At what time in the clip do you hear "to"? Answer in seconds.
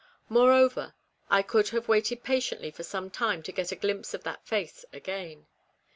3.43-3.51